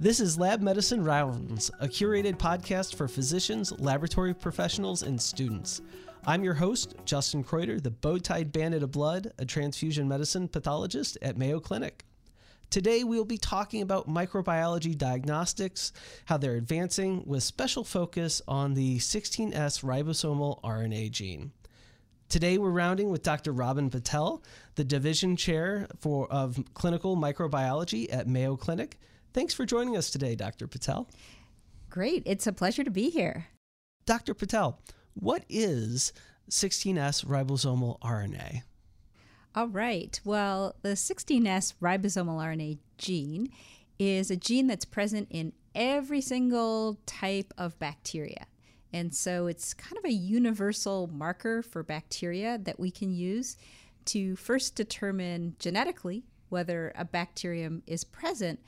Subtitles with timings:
[0.00, 5.80] This is Lab Medicine Rounds, a curated podcast for physicians, laboratory professionals, and students.
[6.24, 11.36] I'm your host, Justin Kreuter, the bow-tied bandit of blood, a transfusion medicine pathologist at
[11.36, 12.04] Mayo Clinic.
[12.70, 15.92] Today, we'll be talking about microbiology diagnostics,
[16.26, 21.50] how they're advancing, with special focus on the 16S ribosomal RNA gene.
[22.28, 23.50] Today, we're rounding with Dr.
[23.50, 24.44] Robin Patel,
[24.76, 29.00] the division chair for, of clinical microbiology at Mayo Clinic.
[29.32, 30.66] Thanks for joining us today, Dr.
[30.66, 31.08] Patel.
[31.90, 32.22] Great.
[32.26, 33.46] It's a pleasure to be here.
[34.06, 34.34] Dr.
[34.34, 34.80] Patel,
[35.14, 36.12] what is
[36.50, 38.62] 16S ribosomal RNA?
[39.54, 40.18] All right.
[40.24, 43.50] Well, the 16S ribosomal RNA gene
[43.98, 48.46] is a gene that's present in every single type of bacteria.
[48.92, 53.56] And so it's kind of a universal marker for bacteria that we can use
[54.06, 58.60] to first determine genetically whether a bacterium is present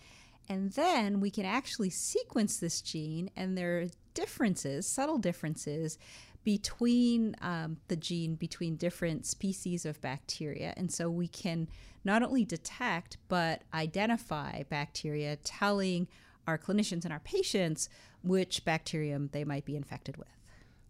[0.50, 5.96] and then we can actually sequence this gene, and there are differences, subtle differences,
[6.42, 10.74] between um, the gene between different species of bacteria.
[10.76, 11.68] And so we can
[12.02, 16.08] not only detect, but identify bacteria, telling
[16.48, 17.88] our clinicians and our patients
[18.24, 20.28] which bacterium they might be infected with.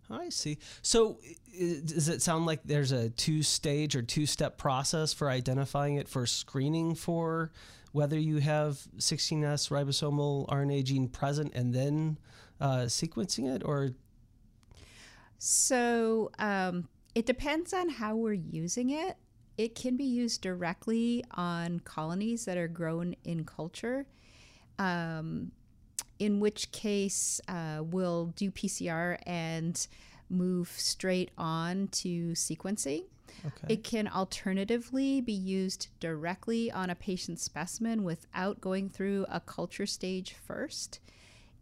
[0.09, 0.59] I see.
[0.83, 1.19] So,
[1.85, 6.09] does it sound like there's a two stage or two step process for identifying it
[6.09, 7.53] for screening for
[7.93, 12.19] whether you have 16S ribosomal RNA gene present and then
[12.61, 13.91] uh, sequencing it, or?
[15.39, 19.17] So um, it depends on how we're using it.
[19.57, 24.07] It can be used directly on colonies that are grown in culture.
[24.79, 25.53] Um,
[26.19, 29.87] in which case, uh, we'll do PCR and
[30.29, 33.05] move straight on to sequencing.
[33.47, 33.75] Okay.
[33.75, 39.87] It can alternatively be used directly on a patient's specimen without going through a culture
[39.87, 41.01] stage first.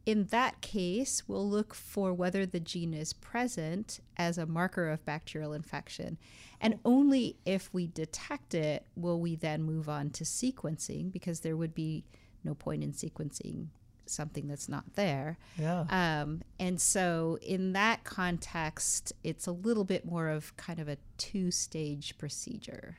[0.07, 5.05] In that case, we'll look for whether the gene is present as a marker of
[5.05, 6.17] bacterial infection.
[6.61, 11.57] And only if we detect it will we then move on to sequencing because there
[11.57, 12.05] would be
[12.43, 13.67] no point in sequencing
[14.11, 15.39] something that's not there.
[15.59, 15.85] Yeah.
[15.91, 20.97] Um, and so, in that context, it's a little bit more of kind of a
[21.17, 22.97] two stage procedure.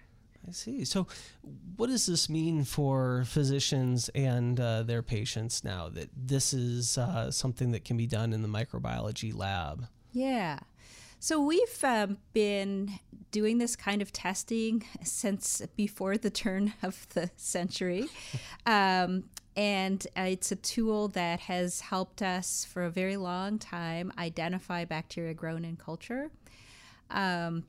[0.48, 0.86] I see.
[0.86, 1.08] So,
[1.76, 7.32] what does this mean for physicians and uh, their patients now that this is uh,
[7.32, 9.88] something that can be done in the microbiology lab?
[10.12, 10.60] Yeah.
[11.20, 13.00] So, we've um, been
[13.32, 18.08] doing this kind of testing since before the turn of the century.
[18.66, 19.24] Um,
[19.60, 24.86] and uh, it's a tool that has helped us for a very long time identify
[24.86, 26.32] bacteria grown in culture.
[27.12, 27.66] Um,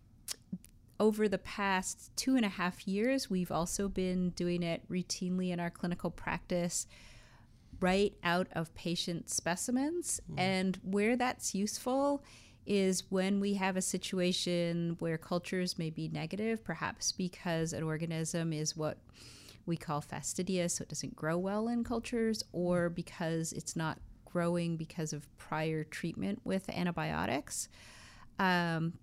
[1.01, 5.59] over the past two and a half years, we've also been doing it routinely in
[5.59, 6.87] our clinical practice
[7.81, 10.21] right out of patient specimens.
[10.31, 10.39] Mm.
[10.39, 12.23] And where that's useful
[12.67, 18.53] is when we have a situation where cultures may be negative, perhaps because an organism
[18.53, 18.99] is what
[19.71, 24.77] we call fastidious, so it doesn't grow well in cultures, or because it's not growing
[24.77, 27.69] because of prior treatment with antibiotics.
[28.39, 28.95] Um,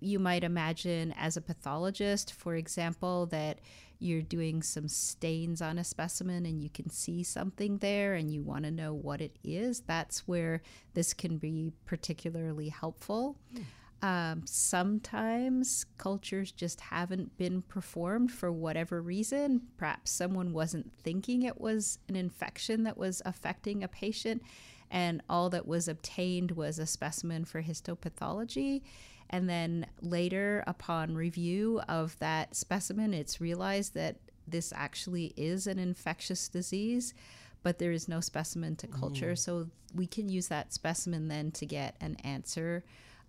[0.00, 3.60] you might imagine as a pathologist, for example, that
[4.00, 8.42] you're doing some stains on a specimen and you can see something there and you
[8.42, 9.80] want to know what it is.
[9.80, 10.60] That's where
[10.92, 13.38] this can be particularly helpful.
[13.54, 13.62] Mm.
[14.04, 19.62] Um, sometimes cultures just haven't been performed for whatever reason.
[19.78, 24.42] Perhaps someone wasn't thinking it was an infection that was affecting a patient,
[24.90, 28.82] and all that was obtained was a specimen for histopathology.
[29.30, 35.78] And then later, upon review of that specimen, it's realized that this actually is an
[35.78, 37.14] infectious disease,
[37.62, 39.32] but there is no specimen to culture.
[39.32, 39.38] Mm.
[39.38, 42.84] So we can use that specimen then to get an answer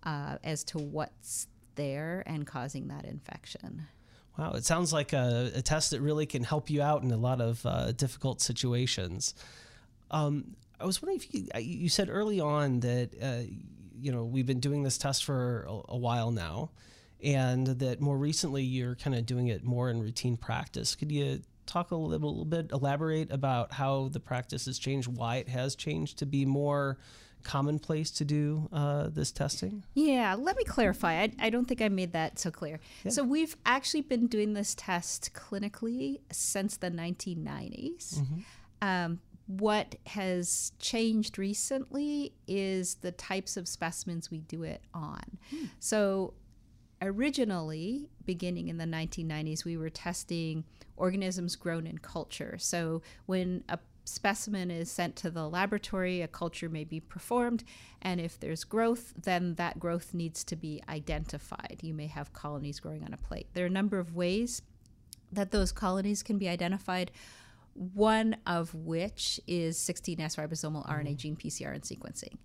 [0.06, 3.86] uh, as to what's there and causing that infection.
[4.38, 7.16] Wow, it sounds like a, a test that really can help you out in a
[7.16, 9.34] lot of uh, difficult situations.
[10.10, 13.50] Um, I was wondering if you, you said early on that uh,
[13.98, 16.70] you know we've been doing this test for a, a while now,
[17.22, 20.94] and that more recently you're kind of doing it more in routine practice.
[20.94, 25.36] Could you talk a little, little bit, elaborate about how the practice has changed, why
[25.36, 26.98] it has changed to be more
[27.46, 29.84] commonplace to do uh, this testing?
[29.94, 31.22] Yeah, let me clarify.
[31.22, 32.80] I, I, don't think I made that so clear.
[33.04, 33.12] Yeah.
[33.12, 38.18] So, we've actually been doing this test clinically since the 1990s.
[38.18, 38.40] Mm-hmm.
[38.82, 45.22] Um, what has changed recently is the types of specimens we do it on.
[45.50, 45.64] Hmm.
[45.78, 46.34] So,
[47.00, 50.64] originally, beginning in the 1990s, we were testing
[50.96, 52.56] organisms grown in culture.
[52.58, 57.64] So, when a specimen is sent to the laboratory, a culture may be performed,
[58.00, 61.80] and if there's growth, then that growth needs to be identified.
[61.82, 63.48] You may have colonies growing on a plate.
[63.52, 64.62] There are a number of ways
[65.32, 67.10] that those colonies can be identified,
[67.74, 71.16] one of which is 16S ribosomal RNA mm-hmm.
[71.16, 72.38] gene PCR and sequencing.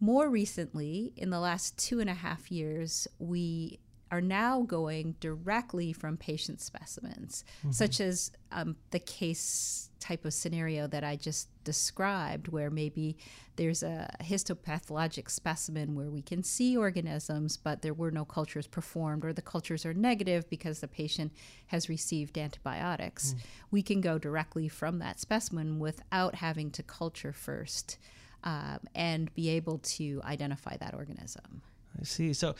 [0.00, 5.92] More recently, in the last two and a half years, we are now going directly
[5.92, 7.70] from patient specimens, mm-hmm.
[7.72, 13.16] such as um, the case type of scenario that I just described, where maybe
[13.56, 19.24] there's a histopathologic specimen where we can see organisms, but there were no cultures performed,
[19.24, 21.32] or the cultures are negative because the patient
[21.66, 23.34] has received antibiotics.
[23.34, 23.40] Mm.
[23.70, 27.98] We can go directly from that specimen without having to culture first
[28.44, 31.62] um, and be able to identify that organism.
[32.00, 32.32] I see.
[32.32, 32.54] So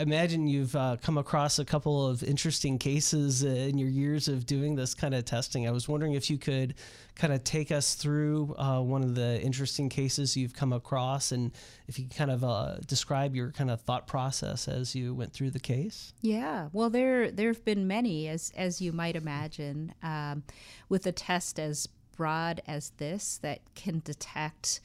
[0.00, 4.74] imagine you've uh, come across a couple of interesting cases in your years of doing
[4.74, 5.68] this kind of testing.
[5.68, 6.74] I was wondering if you could
[7.14, 11.52] kind of take us through uh, one of the interesting cases you've come across and
[11.86, 15.50] if you kind of uh, describe your kind of thought process as you went through
[15.50, 16.12] the case.
[16.22, 20.44] Yeah, well, there there have been many, as as you might imagine, um,
[20.88, 21.86] with a test as
[22.16, 24.80] broad as this that can detect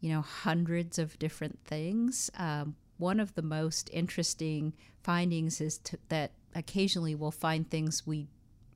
[0.00, 2.30] you know hundreds of different things.
[2.36, 4.72] Um, one of the most interesting
[5.02, 8.28] findings is to, that occasionally we'll find things we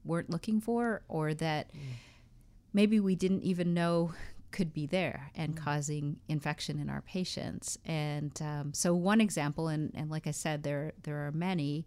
[0.05, 1.78] weren't looking for or that mm.
[2.73, 4.12] maybe we didn't even know
[4.50, 5.64] could be there and mm.
[5.64, 7.78] causing infection in our patients.
[7.84, 11.87] And um, so, one example, and, and like I said, there there are many,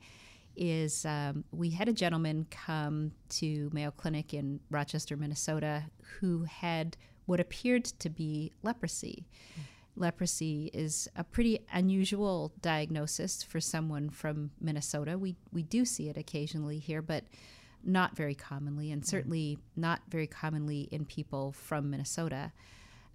[0.55, 5.85] is um, we had a gentleman come to Mayo Clinic in Rochester, Minnesota,
[6.19, 6.95] who had
[7.25, 9.25] what appeared to be leprosy.
[9.59, 9.63] Mm
[9.99, 15.17] leprosy is a pretty unusual diagnosis for someone from Minnesota.
[15.17, 17.25] We we do see it occasionally here, but
[17.83, 22.51] not very commonly, and certainly not very commonly in people from Minnesota.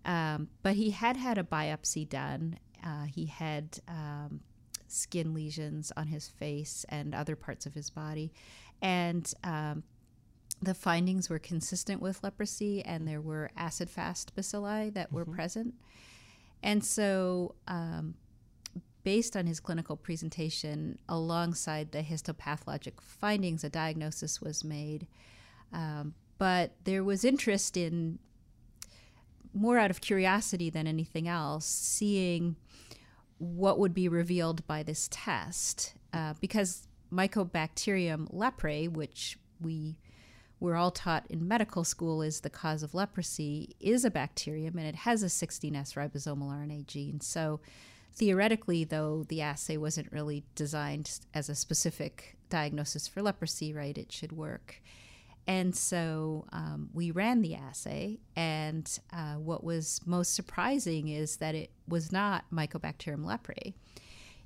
[0.05, 2.59] Um, but he had had a biopsy done.
[2.85, 4.41] Uh, he had um,
[4.87, 8.33] skin lesions on his face and other parts of his body,
[8.83, 9.83] and um,
[10.63, 15.17] the findings were consistent with leprosy, and there were acid fast bacilli that mm-hmm.
[15.17, 15.75] were present.
[16.65, 18.15] And so, um,
[19.05, 25.07] based on his clinical presentation, alongside the histopathologic findings, a diagnosis was made.
[25.75, 28.19] Um, but there was interest in,
[29.53, 32.57] more out of curiosity than anything else, seeing
[33.37, 35.93] what would be revealed by this test.
[36.15, 39.99] Uh, because Mycobacterium leprae, which we
[40.61, 44.87] we're all taught in medical school is the cause of leprosy is a bacterium and
[44.87, 47.21] it has a 16S ribosomal RNA gene.
[47.21, 47.61] So
[48.15, 53.97] theoretically, though, the assay wasn't really designed as a specific diagnosis for leprosy, right?
[53.97, 54.81] It should work.
[55.47, 61.55] And so um, we ran the assay, and uh, what was most surprising is that
[61.55, 63.75] it was not Mycobacterium leprae.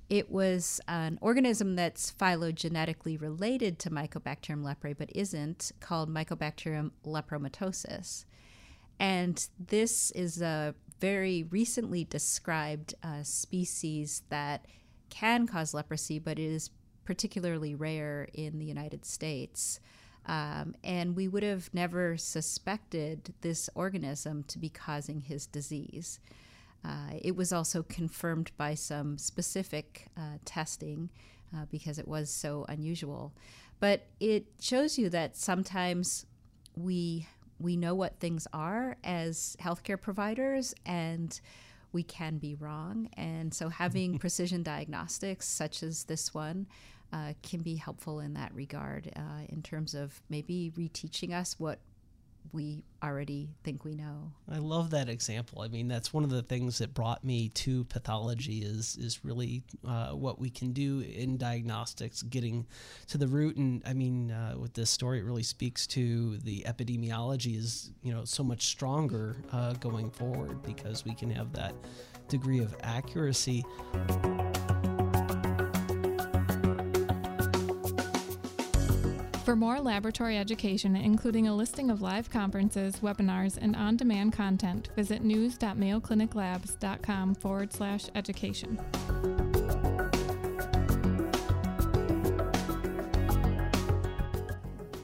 [0.09, 8.25] It was an organism that's phylogenetically related to Mycobacterium leprae but isn't, called Mycobacterium lepromatosis.
[8.99, 14.67] And this is a very recently described uh, species that
[15.11, 16.71] can cause leprosy, but it is
[17.05, 19.79] particularly rare in the United States.
[20.27, 26.19] Um, and we would have never suspected this organism to be causing his disease.
[26.85, 31.11] Uh, it was also confirmed by some specific uh, testing
[31.55, 33.33] uh, because it was so unusual.
[33.81, 36.27] But it shows you that sometimes
[36.77, 37.27] we
[37.61, 41.41] we know what things are as healthcare providers and
[41.93, 43.09] we can be wrong.
[43.17, 46.67] And so having precision diagnostics such as this one
[47.13, 51.81] uh, can be helpful in that regard uh, in terms of maybe reteaching us what
[52.53, 54.33] we already think we know.
[54.51, 55.63] I love that example.
[55.63, 59.63] I mean, that's one of the things that brought me to pathology is is really
[59.87, 62.67] uh, what we can do in diagnostics, getting
[63.09, 63.57] to the root.
[63.57, 68.13] And I mean, uh, with this story, it really speaks to the epidemiology is you
[68.13, 71.75] know so much stronger uh, going forward because we can have that
[72.29, 73.65] degree of accuracy.
[79.49, 84.91] For more laboratory education, including a listing of live conferences, webinars, and on demand content,
[84.95, 88.77] visit news.mayocliniclabs.com forward slash education.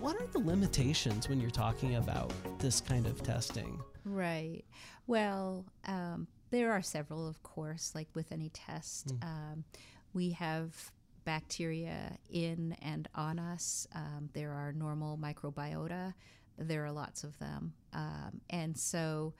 [0.01, 3.81] What are the limitations when you're talking about this kind of testing?
[4.05, 4.65] Right.
[5.07, 9.09] Well, um, there are several, of course, like with any test.
[9.09, 9.25] Mm.
[9.25, 9.65] Um,
[10.13, 10.93] we have
[11.25, 13.87] bacteria in and on us.
[13.95, 16.15] Um, there are normal microbiota
[16.59, 17.73] there are lots of them.
[17.93, 19.35] Um, and so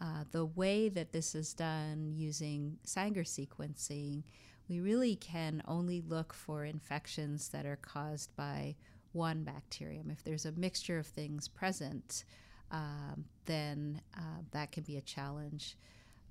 [0.00, 4.22] uh, the way that this is done using Sanger sequencing,
[4.68, 8.76] we really can only look for infections that are caused by
[9.12, 10.10] one bacterium.
[10.10, 12.24] If there's a mixture of things present,
[12.70, 15.76] um, then uh, that can be a challenge.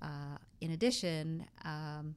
[0.00, 2.16] Uh, in addition, um,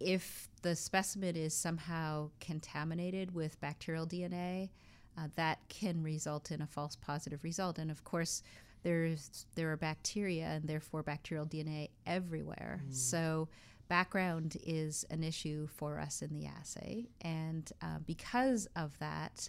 [0.00, 4.70] if the specimen is somehow contaminated with bacterial DNA,
[5.18, 7.78] uh, that can result in a false positive result.
[7.78, 8.42] And of course,
[8.82, 12.82] there's there are bacteria and therefore bacterial DNA everywhere.
[12.86, 12.94] Mm.
[12.94, 13.48] So
[13.88, 19.48] background is an issue for us in the assay, and uh, because of that,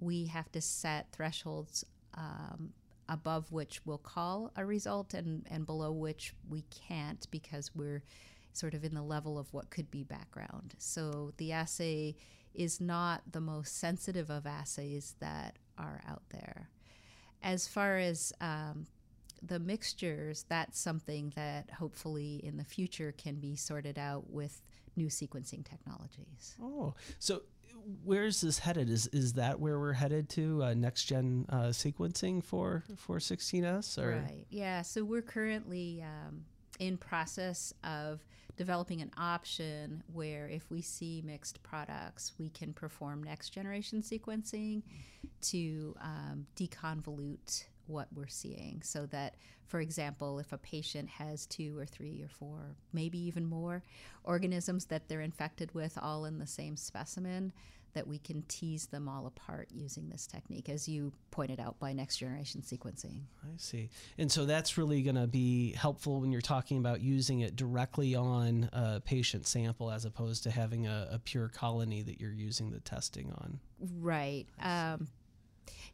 [0.00, 1.84] we have to set thresholds
[2.14, 2.72] um,
[3.08, 8.02] above which we'll call a result and, and below which we can't because we're
[8.56, 10.74] sort of in the level of what could be background.
[10.78, 12.16] So the assay
[12.54, 16.70] is not the most sensitive of assays that are out there.
[17.42, 18.86] As far as um,
[19.42, 24.62] the mixtures, that's something that hopefully in the future can be sorted out with
[24.96, 26.54] new sequencing technologies.
[26.62, 27.42] Oh, so
[28.04, 28.88] where is this headed?
[28.88, 33.98] Is is that where we're headed to uh, next gen uh, sequencing for for 16s?
[33.98, 34.10] Or?
[34.10, 34.46] Right.
[34.48, 34.82] Yeah.
[34.82, 36.44] So we're currently um,
[36.78, 38.24] in process of
[38.56, 44.82] developing an option where if we see mixed products, we can perform next generation sequencing
[45.42, 48.80] to um, deconvolute what we're seeing.
[48.82, 53.46] So that for example if a patient has two or three or four maybe even
[53.46, 53.82] more
[54.22, 57.52] organisms that they're infected with all in the same specimen
[57.94, 61.92] that we can tease them all apart using this technique, as you pointed out by
[61.92, 63.20] next generation sequencing.
[63.42, 63.88] I see.
[64.18, 68.14] And so that's really going to be helpful when you're talking about using it directly
[68.14, 72.70] on a patient sample as opposed to having a, a pure colony that you're using
[72.70, 73.60] the testing on.
[74.00, 74.46] Right.
[74.60, 75.08] Um,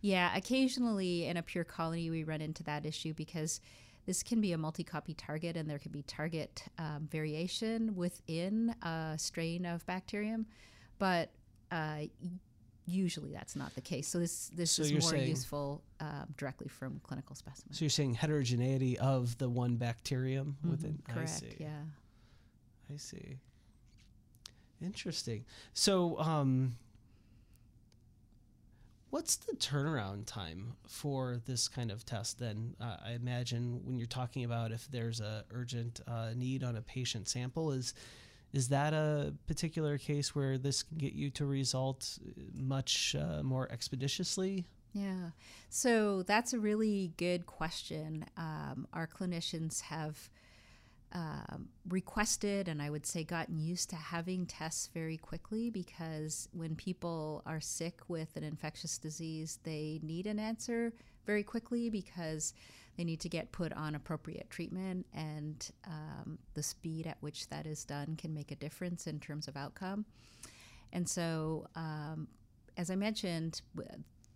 [0.00, 3.60] yeah, occasionally in a pure colony, we run into that issue because
[4.06, 8.74] this can be a multi copy target and there can be target um, variation within
[8.82, 10.46] a strain of bacterium.
[10.98, 11.30] But
[11.70, 12.02] uh,
[12.86, 14.08] usually that's not the case.
[14.08, 17.78] So this this so is more saying, useful um, directly from clinical specimens.
[17.78, 21.02] So you're saying heterogeneity of the one bacterium mm-hmm, within.
[21.08, 21.30] Correct.
[21.30, 21.56] I see.
[21.58, 21.82] Yeah.
[22.92, 23.36] I see.
[24.82, 25.44] Interesting.
[25.74, 26.76] So, um,
[29.10, 32.38] what's the turnaround time for this kind of test?
[32.38, 36.76] Then uh, I imagine when you're talking about if there's a urgent uh, need on
[36.76, 37.94] a patient sample, is
[38.52, 42.18] is that a particular case where this can get you to result
[42.54, 44.66] much uh, more expeditiously?
[44.92, 45.30] Yeah.
[45.68, 48.24] So that's a really good question.
[48.36, 50.28] Um, our clinicians have
[51.12, 56.76] um, requested and I would say gotten used to having tests very quickly because when
[56.76, 60.92] people are sick with an infectious disease, they need an answer
[61.26, 62.54] very quickly because
[63.00, 67.64] they need to get put on appropriate treatment, and um, the speed at which that
[67.64, 70.04] is done can make a difference in terms of outcome.
[70.92, 72.28] And so, um,
[72.76, 73.62] as I mentioned,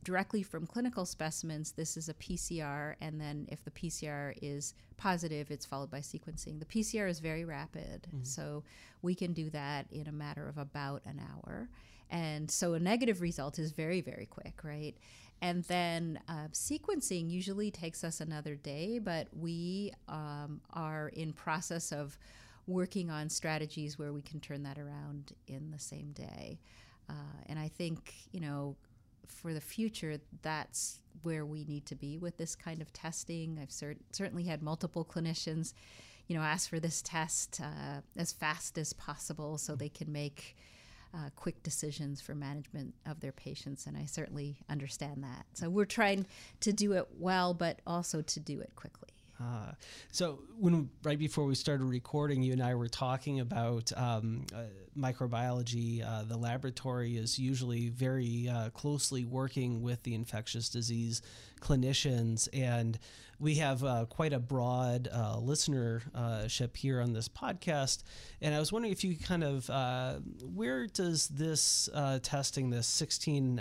[0.03, 5.51] directly from clinical specimens, this is a PCR, and then if the PCR is positive,
[5.51, 6.59] it's followed by sequencing.
[6.59, 8.25] The PCR is very rapid, mm-hmm.
[8.25, 8.65] so
[9.03, 11.69] we can do that in a matter of about an hour.
[12.09, 14.95] And so a negative result is very, very quick, right?
[15.43, 21.93] And then uh, sequencing usually takes us another day, but we um, are in process
[21.93, 22.19] of
[22.67, 26.61] working on strategies where we can turn that around in the same day.
[27.11, 28.77] Uh, and I think, you know,
[29.27, 33.59] for the future, that's where we need to be with this kind of testing.
[33.61, 35.75] I've cert- certainly had multiple clinicians,
[36.27, 40.57] you know, ask for this test uh, as fast as possible so they can make
[41.15, 45.47] uh, quick decisions for management of their patients, and I certainly understand that.
[45.55, 46.27] So we're trying
[46.61, 49.14] to do it well, but also to do it quickly.
[49.45, 49.73] Uh,
[50.11, 54.63] so when right before we started recording, you and I were talking about um, uh,
[54.99, 56.07] microbiology.
[56.07, 61.21] Uh, the laboratory is usually very uh, closely working with the infectious disease
[61.61, 62.99] clinicians, and
[63.39, 68.03] we have uh, quite a broad uh, listenership here on this podcast.
[68.41, 69.69] And I was wondering if you kind of
[70.43, 71.89] where does this
[72.23, 73.61] testing, this 16S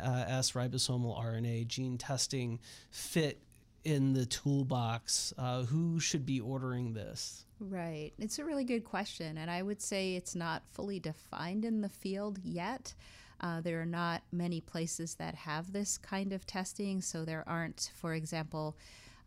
[0.54, 2.60] ribosomal RNA gene testing,
[2.92, 3.42] fit
[3.86, 5.34] in the toolbox?
[5.38, 7.46] Uh, who should be ordering this?
[7.60, 8.12] Right.
[8.20, 9.38] It's a really good question.
[9.38, 12.94] And I would say it's not fully defined in the field yet.
[13.40, 17.02] Uh, there are not many places that have this kind of testing.
[17.02, 18.78] So there aren't, for example,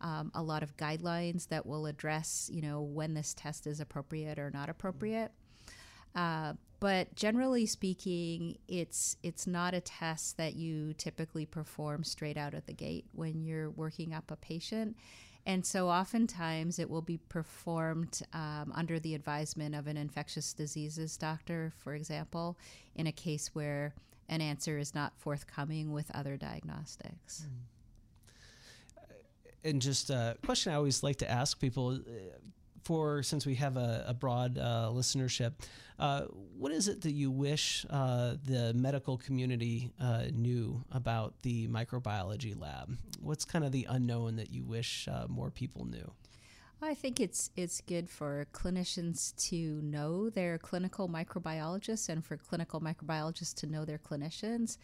[0.01, 4.37] um, a lot of guidelines that will address, you know, when this test is appropriate
[4.39, 5.31] or not appropriate.
[6.15, 12.53] Uh, but generally speaking, it's it's not a test that you typically perform straight out
[12.53, 14.95] of the gate when you're working up a patient.
[15.45, 21.15] And so, oftentimes, it will be performed um, under the advisement of an infectious diseases
[21.15, 22.57] doctor, for example,
[22.95, 23.95] in a case where
[24.27, 27.45] an answer is not forthcoming with other diagnostics.
[29.63, 32.37] And just a question I always like to ask people uh,
[32.83, 35.53] for since we have a, a broad uh, listenership,
[35.99, 36.21] uh,
[36.57, 42.59] what is it that you wish uh, the medical community uh, knew about the microbiology
[42.59, 42.95] lab?
[43.19, 46.11] What's kind of the unknown that you wish uh, more people knew?
[46.79, 52.79] I think it's it's good for clinicians to know their clinical microbiologists and for clinical
[52.79, 54.77] microbiologists to know their clinicians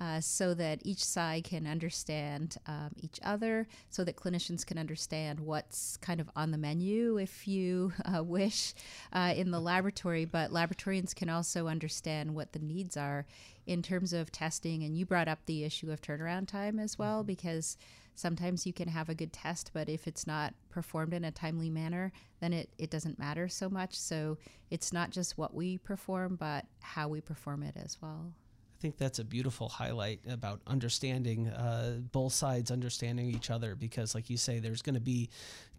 [0.00, 5.38] uh, so that each side can understand um, each other, so that clinicians can understand
[5.40, 8.74] what's kind of on the menu, if you uh, wish,
[9.12, 10.24] uh, in the laboratory.
[10.24, 13.26] But laboratorians can also understand what the needs are
[13.66, 14.82] in terms of testing.
[14.82, 17.26] And you brought up the issue of turnaround time as well, mm-hmm.
[17.26, 17.76] because
[18.14, 21.70] sometimes you can have a good test, but if it's not performed in a timely
[21.70, 23.98] manner, then it, it doesn't matter so much.
[23.98, 24.38] So
[24.70, 28.32] it's not just what we perform, but how we perform it as well.
[28.80, 34.14] I think that's a beautiful highlight about understanding uh, both sides, understanding each other, because,
[34.14, 35.28] like you say, there's going to be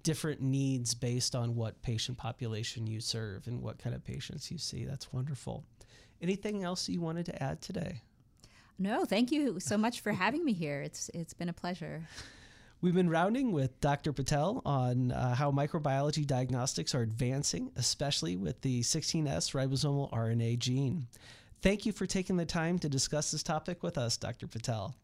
[0.04, 4.60] different needs based on what patient population you serve and what kind of patients you
[4.60, 4.86] see.
[4.86, 5.64] That's wonderful.
[6.22, 8.02] Anything else you wanted to add today?
[8.78, 10.84] No, thank you so much for having me here.
[10.84, 12.08] It's it's been a pleasure.
[12.82, 14.14] We've been rounding with Dr.
[14.14, 21.08] Patel on uh, how microbiology diagnostics are advancing, especially with the 16S ribosomal RNA gene.
[21.62, 24.48] Thank you for taking the time to discuss this topic with us, Dr.
[24.48, 24.96] Patel.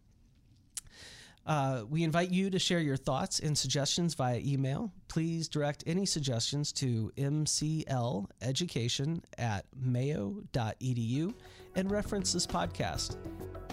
[1.46, 4.92] Uh, we invite you to share your thoughts and suggestions via email.
[5.08, 11.34] Please direct any suggestions to mcleducation at mayo.edu
[11.76, 13.16] and reference this podcast.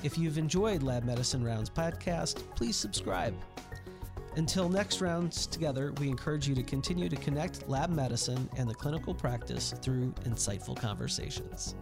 [0.04, 3.34] If you've enjoyed Lab Medicine Rounds podcast, please subscribe.
[4.36, 8.74] Until next rounds together, we encourage you to continue to connect lab medicine and the
[8.74, 11.74] clinical practice through insightful conversations.